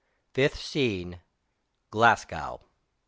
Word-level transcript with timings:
FIFTH 0.33 0.57
SCENE. 0.57 1.21
GLASGOW. 1.91 2.61